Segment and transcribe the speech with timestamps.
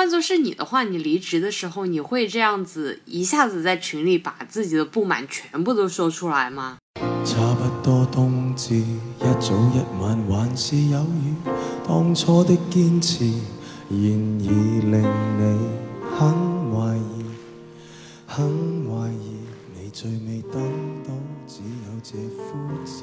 [0.00, 6.78] 换作是你的话，你离职的时候，你会这样子一下子在群里把自己的不满全部都说出来吗？
[7.22, 11.34] 差不多冬至，一早一晚还是有雨。
[11.86, 13.26] 当初的坚持，
[13.90, 14.00] 然
[14.40, 14.48] 而
[14.88, 15.02] 令
[15.36, 15.68] 你
[16.16, 16.30] 很
[16.72, 17.24] 怀疑，
[18.26, 18.48] 很
[18.88, 19.36] 怀疑，
[19.74, 20.62] 你最未等
[21.06, 21.12] 到，
[21.46, 22.56] 只有这枯
[22.86, 23.02] 枝。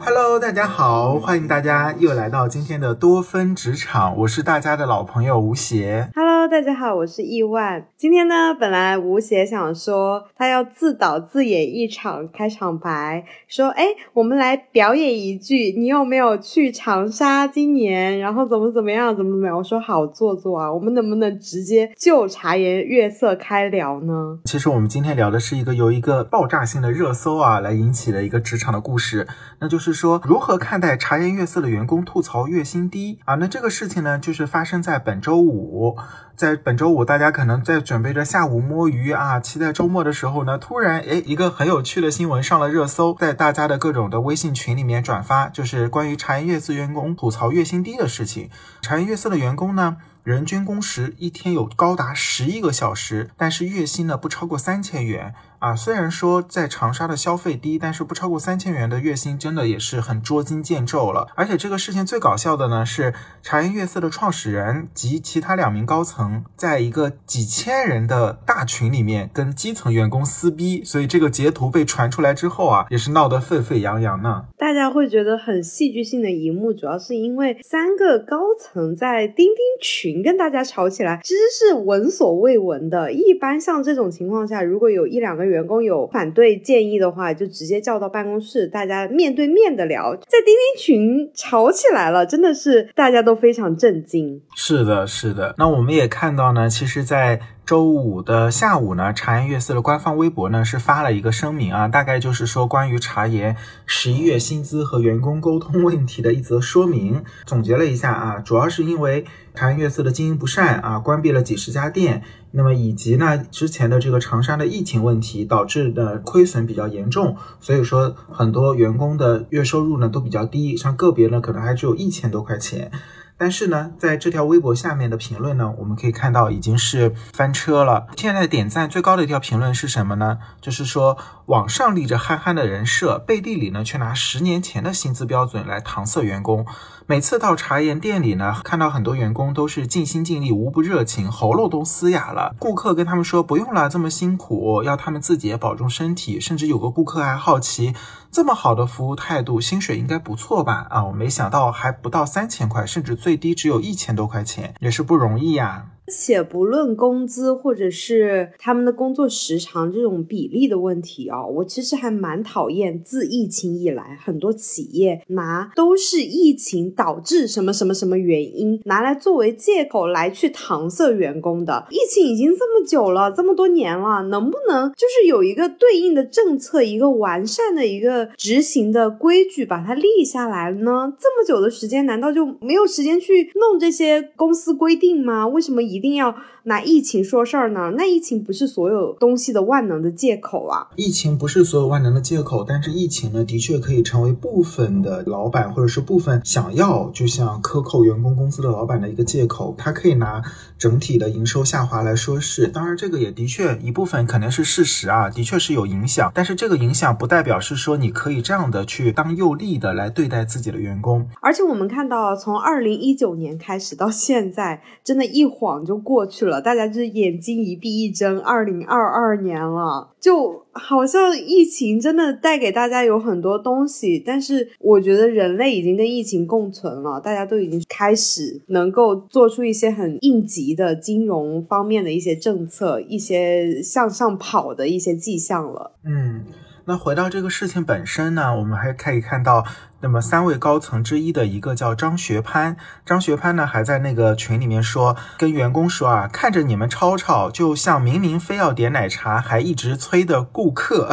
[0.00, 6.10] Hello，大家好，欢迎大家又来到今天的多芬职场，我是大家的老朋友吴邪。
[6.50, 7.86] 大家好，我是亿万。
[7.96, 18.18] 今天呢，本来吴邪想说他要自导自演一场开场白，说哎，我们来表演一句，你有没有去长沙今年？
[18.18, 19.56] 然后怎么怎么样，怎么怎么样？
[19.56, 24.38] 我说好做作啊，我们能不能直接就茶颜悦色开聊呢？
[24.44, 29.26] 其实我们今天聊的是一个由一个爆炸性的热搜啊来引起的一个职场的故事，
[29.58, 29.88] 那就是。
[29.88, 33.36] 是说如何看待茶颜悦色的员工吐槽月薪低啊？
[33.36, 35.96] 那这个事情呢，就是发生在本周五。
[36.38, 48.50] 在本周五，大家可能在准备着下午摸鱼啊，期待周末的时候呢，突然哎，一个很有趣的新闻上了热搜，在大家的各种的微信群里面转发，就是关于茶颜悦色员工吐槽月薪低的事情。
[48.80, 49.96] 茶颜悦色的员工呢，
[50.28, 55.32] 人均工时一天有高达十一个小时，但是月薪呢不超过三千元。
[55.58, 61.26] 啊，虽然说在长沙的消费低，但是不超过三千元的月薪，真的也是很捉襟见肘了。
[61.34, 63.12] 而且这个事情最搞笑的呢，是
[63.42, 74.44] 茶颜悦色的创始人及其他两名高层，在一个几千人的大群里面跟基层员工撕逼，所以这个截图被传出来之后啊，也是闹得沸沸扬扬呢。
[74.56, 83.12] 大家会觉得很戏剧性的一幕，主要是因为三个高层在钉钉群跟大家吵起来，其实是闻所未闻的。
[83.12, 85.48] 一般像这种情况下，如果有一两个。
[85.48, 90.14] 员工有反对建议的话，就直接叫到办公室，大家面对面的聊。
[90.14, 94.42] 在钉钉群吵起来了，真的是大家都非常震惊。
[94.54, 95.54] 是的，是的。
[95.56, 103.56] 那我们也看到呢，其实，在周五的下午呢，茶颜悦色的官方微博呢是发了一个声明啊，大概就是说关于茶颜
[103.86, 107.22] 十一月薪资和员工沟通问题的一则说明。
[107.46, 109.24] 总结了一下啊，主要是因为
[109.58, 122.92] 茶颜悦色的经营不善啊，关闭了几十家店，那么以及呢之前的这个长沙的疫情问题导致的亏损比较严重，所以说很多员工的月收入呢都比较低，像个别呢可能还只有一千多块钱。
[123.40, 128.08] 但是呢，在这条微博下面的评论呢，我们可以看到已经是翻车了。
[128.16, 130.38] 现在点赞最高的一条评论是什么呢？
[130.60, 131.16] 就是说
[131.48, 136.66] 网上立着憨憨的人设，背地里呢却拿十年前的薪资标准来搪塞员工。
[137.06, 142.54] 每次到茶颜店里呢，看到很多员工都是尽心尽力，无不热情，喉咙都嘶哑了。
[142.58, 146.38] 顾客跟他们说不用了，这么辛苦，要他们自己也保重身体。
[146.38, 147.94] 甚至有个顾客还好奇。
[148.30, 150.86] 这么好的服务态度，薪水应该不错吧？
[150.90, 155.86] 啊，我没想到还不到三千块，甚至最低只有一千多块钱，也是不容易呀。
[156.08, 163.02] 且不论工资或者是他们的工作时长这种比例的问题啊，我其实还蛮讨厌。
[163.04, 171.86] 自疫情以来，很多企业拿都是疫情导致什么什么什么原因拿来作为借口来去搪塞员工的。
[171.90, 181.12] 疫情已经这么久了，这么多年了，能不能就是有一个对应的政策，一个完善的一个执行的规矩，把它立下来呢？
[181.18, 185.46] 这么久的时间，难道就没有时间去弄这些公司规定吗？
[185.46, 185.97] 为什么一？
[185.98, 186.32] 一定要
[186.62, 187.92] 拿疫情说事儿呢？
[187.96, 190.86] 那疫情不是所有东西的万能的借口啊！
[190.94, 199.74] 疫情不是所有万能的借口，但是疫情呢，的确可以成为部分的老板或者是部分想要就像克扣员工工资的老板的一个借口。
[199.76, 200.40] 他可以拿
[200.78, 202.68] 整体的营收下滑来说是。
[202.68, 206.30] 当然，这个也的确一部分肯定是事实啊，的确是有影响。
[206.34, 211.28] 但是这个影响不代表是说你可以这样的去当诱利的来对待自己的员工。
[211.42, 215.84] 而且我们看到，从二零一九年开始到现在，真的一晃。
[215.84, 235.92] 就过去了，大家就是眼睛一闭一睁，二零二二年了，就好像疫情真的带给大家有很多东西，但是我觉得人类已经跟疫情共存了，大家都已经开始能够做出一些很应急的金融方面的一些政策，一些向上跑的一些迹象了。
[236.04, 236.44] 嗯，
[236.86, 239.64] 那回到这个事情本身呢，我们还可以看到。
[240.00, 251.10] 那么三位高层之一的一个叫张学攀，张学攀呢还在那个群里面说，跟员工说啊，看着你们吵吵，就像明明非要点奶茶还一直催的顾客。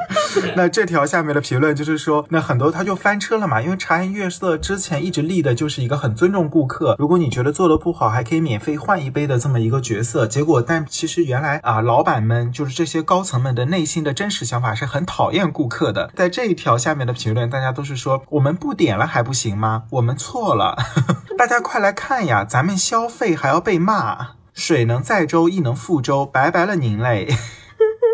[0.54, 10.26] 那这条下面的评论就是说，那很多他就翻车了嘛，因为茶颜悦色之前一直立的就是一个很尊重顾客，如果你觉得做的不好，还可以免费换一杯的这么一个角色。
[10.26, 16.10] 结果，但其实原来啊，老板们就是这些高层们的内心的真实想法是很讨厌顾客的。
[16.14, 18.22] 在这一条下面的评论，大家都是说。
[18.30, 19.84] 我们不点了还不行吗？
[19.90, 20.76] 我们错了，
[21.38, 22.44] 大家快来看呀！
[22.44, 27.28] 咱们消费还要被骂，水能载舟亦能覆舟，拜拜了您嘞！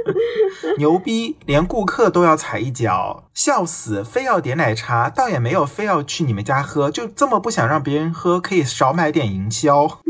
[0.78, 4.04] 牛逼，连顾客都要踩一脚，笑死！
[4.04, 10.00] 非要点奶茶，倒也没有非要去你们家喝，就这么不想让别人喝，可以少买点营销。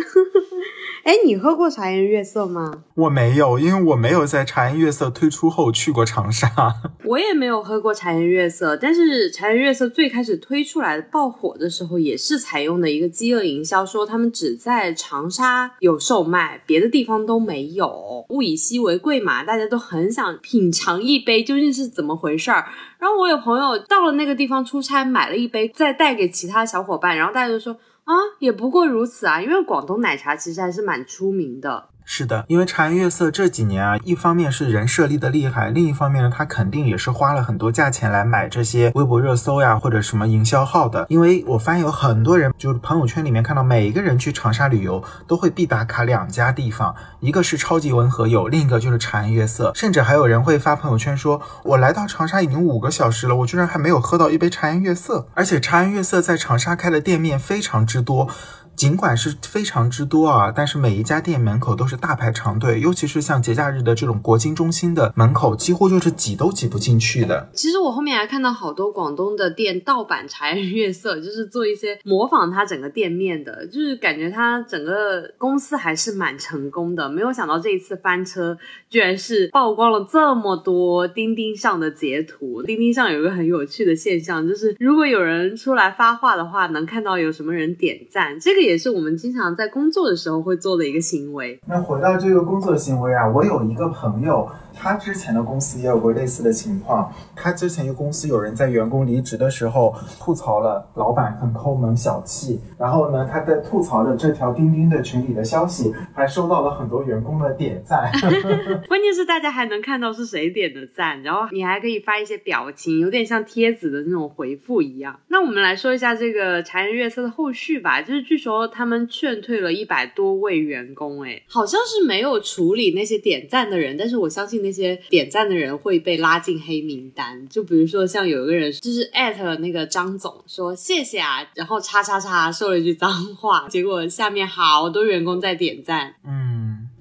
[1.05, 2.85] 哎，你喝过茶颜悦色吗？
[2.95, 6.49] 我没有，因为我没有在茶颜悦色推出后去过长沙。
[7.05, 18.25] 我也没有喝过茶颜悦色，但是茶颜悦色最开始推出来爆火的时候，也是采用的一个饥饿营销，说他们只在长沙有售卖，别的地方都没有。
[18.29, 22.65] 物以稀为贵嘛，大家都很想品尝一杯究竟是怎么回事儿。
[23.01, 27.77] 然后我有朋友到了那个地方出差，买了一杯，再带给其他小伙伴，然后大家就说。
[28.05, 31.91] 啊，也不过如此啊，因为广东奶茶其实还是蛮出名的。
[32.15, 41.07] 是的，因为茶颜悦色这几年啊，一方面是人设立的厉害，另一方面呢，他肯定也是花了很多价钱来买这些微博热搜呀，或者什么营销号的。
[41.09, 58.29] 因为我发现有很多人，就是朋友圈里面看到每一个人去长沙旅游都会必打卡两家地方，一个是超级文和友，另一个就是茶颜悦色，甚至还有人会发朋友圈说，我来到长沙已经五个小时了，我居然还没有喝到一杯茶颜悦色，而且茶颜悦色在长沙开的店面非常之多。
[58.75, 67.49] 尽管是非常之多啊，但是每一家店门口都是大排长队，尤其是像节假日的这种国金中心的门口，几乎就是挤都挤不进去的。
[67.53, 77.09] 其实我后面还看到好多广东的店盗版茶颜悦色，就是做一些模仿它整个店面的，就是感觉它整个公司还是蛮成功的。
[77.09, 78.57] 没有想到这一次翻车，
[78.89, 82.63] 居然是曝光了这么多钉钉上的截图。
[82.63, 88.62] 钉钉上有一个很有趣的现象，就是如果有人出来发话的话，能看到有什么人点赞，这个。
[88.63, 91.59] 也是我们经常在工作的时候会做的一个行为。
[91.67, 94.49] 那回到这个工作行为啊，我有一个朋友。
[94.75, 97.13] 他之前的公司也有过类似的情况。
[97.37, 108.11] 他之前一个公司有人在员工离职的时候吐槽了老板很抠门小气，然后呢，他在吐槽的这条钉钉的群里的消息还收到了很多员工的点赞。
[108.89, 115.21] 关键是大家还能看到是谁点的赞，然后你还可以发一些表情，有点像贴子的那种回复一样。
[115.29, 118.01] 那我们来说一下这个茶颜悦色的后续吧。
[118.01, 124.63] 就是据说他们劝退了一百多位员工，哎，好像是没有处理那些点赞的人，但是我相信。
[124.63, 136.52] 那些点赞的人会被拉进黑名单，就比如说像有一个人就是艾特了那个张总说谢谢啊，然后叉叉叉说了一句脏话，结果下面好多员工在点赞，嗯。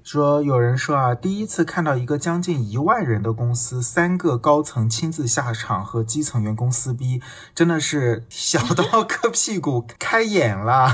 [0.04, 7.22] 说有人说啊，第一次看到一个将近一万人的公司，三个高层亲自下场和基层员工撕逼，
[7.54, 10.88] 真的是小到 磕屁股开眼了。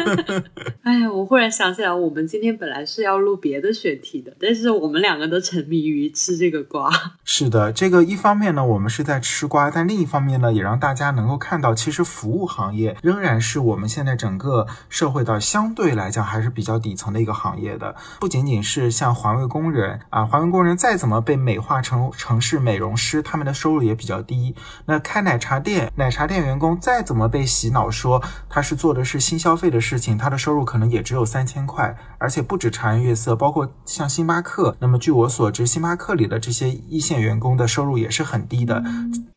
[0.84, 6.90] 哎呀，我忽然想起来，我们今天本来是要录别的选题的，但是我们两个都沉迷于吃这个瓜。
[7.24, 17.94] 是的，这个一方面呢，我们是在吃瓜，但另一方面呢，也让大家能够看到，其实服务行业仍然是我们现在整个社会的相对来讲还是比较底层的一个行业的，
[18.26, 18.36] 不仅。
[18.36, 24.54] 仅仅是像环卫工人啊，环卫工人再怎么被美化成城市美容师，他们的收入也比较低。
[24.84, 31.96] 那开奶茶店，奶茶店员工再怎么被洗脑说他是做的是新消费的事情，他的收入可能也只有三千块。
[32.18, 34.76] 而且不止茶颜悦色，包括像星巴克。
[34.80, 38.82] 那么据我所知，星巴克里的这些一线员工的收入也是很低的。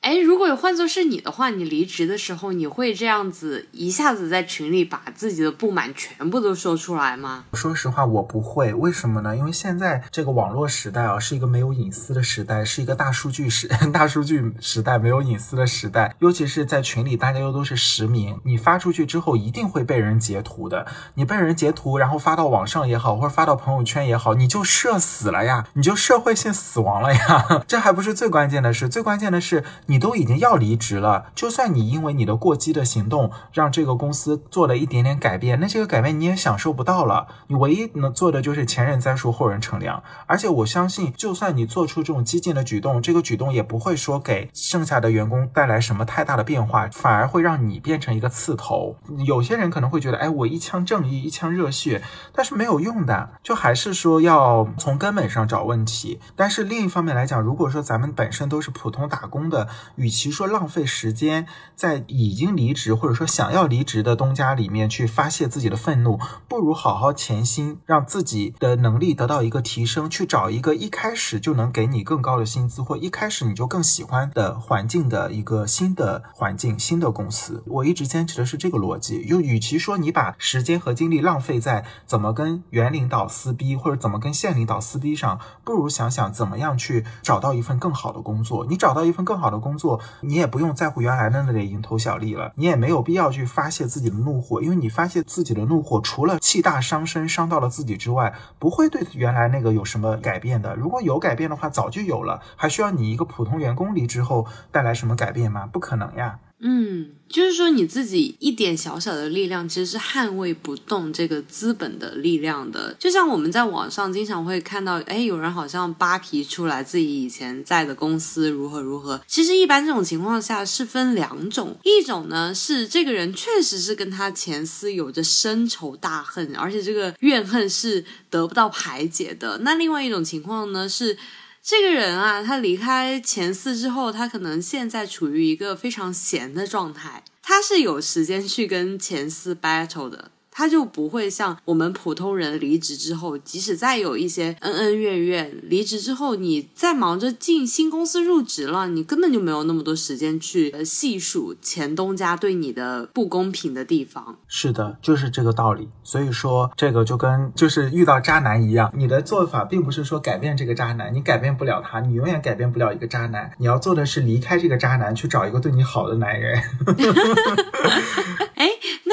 [0.01, 7.45] 哎，如果换做是你的话，你离职的时候，你会这样子一下子在群里把自己的不满全部都说出来吗？
[7.53, 8.73] 说实话，我不会。
[8.79, 9.35] 为什么呢？
[9.35, 16.15] 因为现在这个网络时代啊，是一个没有隐私的时代，是一个大数据时 大数据时代，没有隐私的时代。
[16.19, 20.87] 尤其是在群里，大家又都是实名，你发出去之后，一定会被人截图的。
[21.15, 22.65] 你被人截图，然后发到网。
[22.69, 27.63] 上也好，或者发到朋友圈也好，你就社死了呀，你就社会性死亡了呀。
[27.65, 37.25] 这还不是最关键的是，最关键的是你都已经要离职了，就算你因为你的过激的行动让这个公司做了一点点改变，那这个改变你也享受不到了。
[37.47, 40.03] 你唯一能做的就是前人栽树，后人乘凉。
[40.27, 48.95] 而且我相信，就算你做出这种激进的举动，这个举动也不会说给剩下的员工带来什么太大的变化，反而会让你变成一个刺头。
[49.25, 52.59] 有些人可能会觉得，哎，我一腔正义，一腔热血，但是。
[52.59, 56.19] 没有用的，就还是说要从根本上找问题。
[56.35, 77.63] 但是另一方面来讲，如果说咱们本身都是普通打工的，与其说浪费时间在已经离职或者说想要离职的东家里面去发泄自己的愤怒，不如好好潜心让自己的能力得到一个提升，去找一个一开始就能给你更高的薪资，或一开始你就更喜欢的环境的一个新的环境、新的公司。
[77.65, 88.65] 我一直坚持的是这个逻辑，就与其说你把时间和精力浪费在怎么跟原领导撕逼或者怎么跟现领导撕逼上，不如想想怎么样去找到一份更好的工作。
[88.69, 100.75] 你找到一份更好的工作，你也不用在乎原来的那点蝇头小利了，你也没有必要去发泄自己的怒火，因为你发泄自己的怒火，除了气大伤身，伤到了自己之外，不会对原来那个有什么改变的。
[100.75, 105.67] 如果有改变的话，早就有了，还需要你一个普通员工离职后带来什么改变吗？
[105.71, 106.39] 不可能呀。
[106.61, 112.93] 嗯，就是说你自己一点小小的力量，其实是捍卫不动这个资本的力量的。
[112.99, 119.21] 就像我们在网上经常会看到，哎，有人好像扒皮出来自己以前在的公司如何如何。
[119.25, 129.59] 其实一般这种情况下是分两种，一种呢是这个人确实是跟他前司有着深仇大恨，而且这个怨恨是得不到排解的。
[129.59, 131.17] 那另外一种情况呢是。
[131.61, 140.31] 这个人啊，他离开前四之后，他可能现在处于一个非常闲的状态，他是有时间去跟前四 battle 的。
[140.59, 154.37] 他就不会像我们普通人离职之后，即使再有一些恩恩怨怨，离职之后你再忙着进新公司入职了，你根本就没有那么多时间去细数前东家对你的不公平的地方。
[154.49, 155.87] 是的，就是这个道理。
[156.03, 163.49] 所以说，这个就跟就是遇到渣男一样，你的做法并不是说改变这个渣男，你改变不了他，你永远改变不了一个渣男。
[163.59, 166.61] 你要做的是离开这个渣男，去找一个对你好的男人。
[168.55, 168.67] 哎，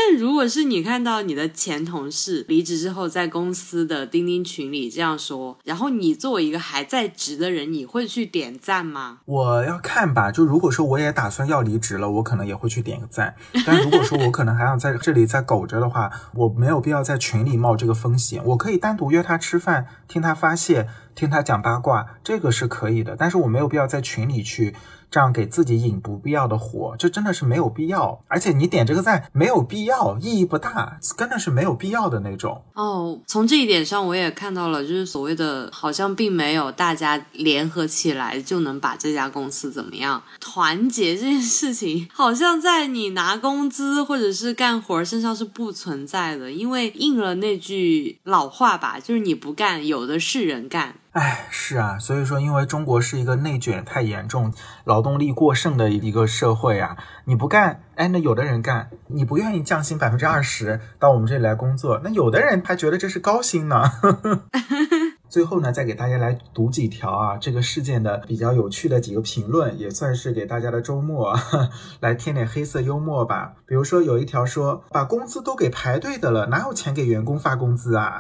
[0.09, 9.19] 那如果是你看到你的前同事离职之后，在公司的钉钉群里这样说，然后你作为一个还在职的人，你会去点赞吗？
[9.25, 13.35] 我要看吧，就如果说我也打算要离职了，我可能也会去点个赞。
[13.67, 18.41] 但如果说我可能还想在这里再苟着的话，我没有必要在群里冒这个风险。
[18.45, 20.87] 我可以单独约他吃饭，听他发泄，
[21.17, 23.17] 听他讲八卦，这个是可以的。
[23.19, 24.77] 但是我没有必要在群里去。
[25.09, 28.21] 这样给自己引不必要的火，这真的是没有必要。
[28.27, 32.61] 而且你点这个赞没有必要，意义不大，真的是没有必要的那种。
[32.75, 40.21] 哦，从这一点上我也看到了，就是所谓的，好像并没有大家联合起来就能把这家公司怎么样。
[40.41, 50.97] 团结这件事情，好像在你拿工资或者是干活身上是不存在的，因为应了那句老话吧，就是你不干，有的是人干。
[51.17, 54.53] 哎，是啊，所以说，因为中国是一个内卷太严重、
[54.85, 56.95] 劳动力过剩的一个社会啊，
[57.25, 63.83] 你不干，哎，那有的人干，你不愿意降薪百分之二十到我们这里来工作，那有的人他觉得这是高薪呢。
[65.37, 71.39] 最后呢，再给大家来读几条啊，这个事件的比较有趣的几个评论，也算是给大家的周末
[72.01, 73.53] 来添点黑色幽默吧。
[73.67, 78.19] 比如说有一条说，把工资都给排队的了，哪有钱给员工发工资啊？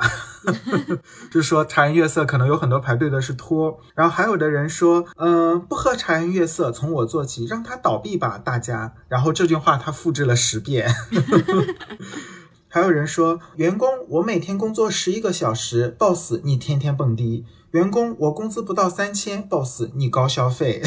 [1.33, 3.81] 就说茶颜悦色可能有很多排队的是托。
[3.95, 8.93] 然后还有的人说，嗯，不喝茶颜悦色，从我做起，让他倒闭吧，大家。
[9.09, 10.87] 然后这句话他复制了十遍。
[12.77, 17.43] 还有人说，员工，我每天工作十一个小时，boss，你天天蹦迪。
[17.71, 20.83] 员工，我工资不到三千，boss，你高消费。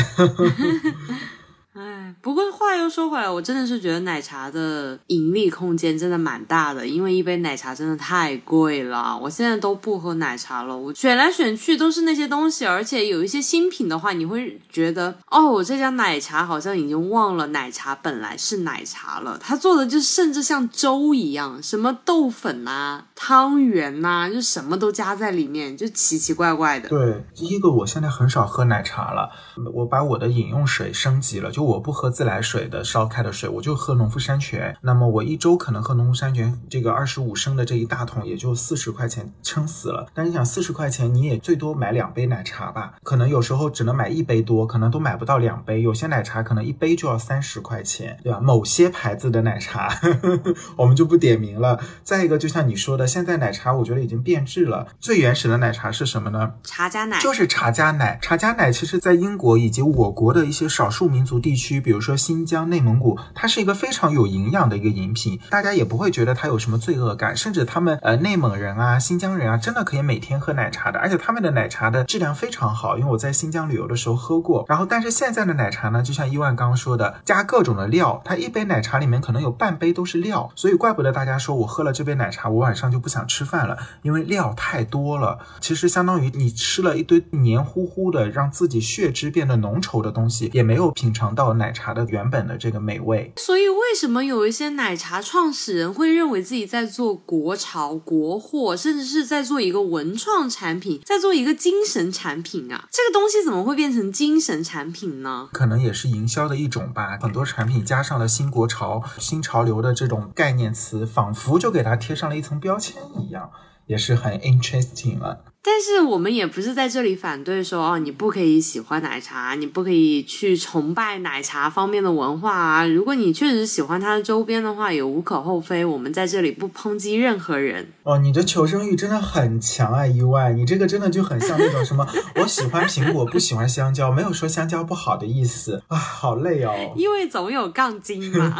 [1.73, 9.17] 哎，不过话又说回来，我真的是觉得奶茶的盈利空间真的蛮大的，因为一杯奶茶真的太贵了。
[9.21, 19.37] 我现在都不喝奶茶了，我选来选去都是那些东西，而且有一些新品的话，你会觉得哦，这家奶茶好像已经忘了奶茶本来是奶茶了。
[19.37, 26.89] 他做的就甚至像粥一样，什么豆粉呐、汤圆呐，就什么都加在里面，就奇奇怪怪的。
[26.89, 29.29] 对，第一个我现在很少喝奶茶了，
[29.75, 34.75] 我把我的饮用水升级了，我不喝自来水的烧开的水，我就喝农夫山泉。
[34.81, 40.07] 那么我一周可能喝农夫山泉这个二十五升的这一大桶，也就四十块钱，撑死了。
[40.13, 42.93] 但你想，四十块钱你也最多买两杯奶茶吧？
[43.03, 45.81] 可能有时候只能买一杯多，可能都买不到两杯。
[45.81, 48.39] 有些奶茶可能一杯就要三十块钱，对吧？
[48.39, 49.89] 某些牌子的奶茶
[50.77, 51.79] 我们就不点名了。
[52.03, 54.87] 再一个，就像你说的，现在奶茶我觉得已经变质了。
[54.99, 56.53] 最原始的奶茶是什么呢？
[56.63, 58.17] 茶加奶，就是茶加奶。
[58.21, 61.48] 茶加奶其实在英国以及我国的一些少数民族地。
[61.49, 74.63] 地区，比如说新疆、内蒙古，它是一个非常有营养的一个饮品，大家也不会觉得它有什么罪恶感，甚至他们呃内蒙人啊、新疆人啊，真的可以每天喝奶茶的，而且他们的奶茶的质量非常好，因为我在新疆旅游的时候喝过。
[74.67, 85.39] 然后，但是现在的奶茶呢，就像伊万刚刚说的，加各种的料，它一杯奶茶里面可能有半杯都是料，所以怪不得大家说我喝了这杯奶茶，我晚上就不想吃饭了，因为料太多了。
[85.59, 91.89] 其实相当于你吃了一堆黏糊糊的，让自己血脂变得浓稠的东西，也没有品尝到奶茶。
[91.89, 93.33] 的原本的这个美味。
[93.37, 102.87] 所以，为什么有一些奶茶创始人会认为自己在做国潮、国货，甚至是在做一个文创产品，在做一个精神产品啊？
[102.91, 105.49] 这个东西怎么会变成精神产品呢？
[105.51, 107.17] 可能也是营销的一种吧。
[107.21, 113.49] 很多产品加上了新国潮、新潮流的这种概念词，仿佛就给它贴上了一层标签一样，
[113.87, 115.45] 也是很 interesting 了。
[115.61, 122.85] 但是我们也不是在这里反对说哦，你不可以喜欢奶茶，你不可以去崇拜奶茶方面的文化啊。
[122.87, 125.83] 如果你确实喜欢它的周边的话，也无可厚非。
[125.83, 127.85] 我们在这里不抨击任何人。
[128.03, 132.07] 哦，你的求生欲真的很强啊，意外，你这个真的就很像那种什么，
[132.41, 136.93] 我喜欢苹果，不喜欢香蕉，没有说香蕉不好的意思啊，好累哦。
[136.95, 138.57] 因为总有杠精嘛。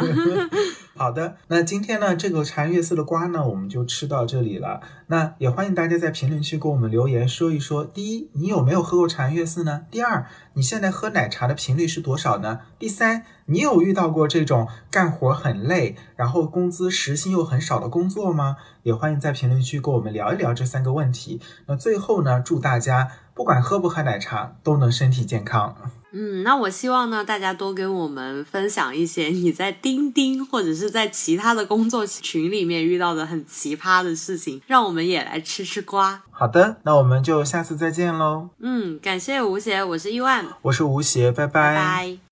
[0.96, 4.80] 好的，那今天呢，这个茶颜悦色的瓜呢，我们就吃到这里了。
[5.06, 9.82] 那也欢迎大家在评论区给我们留言，说一说：第一，你有没有喝过茶颜悦色呢？
[9.90, 12.60] 第二，你现在喝奶茶的频率是多少呢？
[12.78, 18.56] 第三，你有遇到过这种干活很累，然后工资时薪又很少的工作吗？
[18.82, 21.40] 也欢迎在评论区跟我们聊一聊这三个问题。
[21.66, 25.74] 那最后呢，祝大家不管喝不喝奶茶，都能身体健康。
[26.12, 36.20] 嗯，那我希望呢，大家多跟我们分享一些你在钉钉或者是在其他的工作群里面遇到的很奇葩的事情，让我们也来吃吃瓜。
[36.30, 38.50] 好的，那我们就下次再见喽。
[38.58, 42.29] 嗯，感谢吴邪，我是伊万，我是吴邪，拜拜拜。